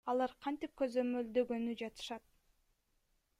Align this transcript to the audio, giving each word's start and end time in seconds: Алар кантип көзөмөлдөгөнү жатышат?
Алар 0.11 0.31
кантип 0.45 0.73
көзөмөлдөгөнү 0.81 1.77
жатышат? 1.83 2.27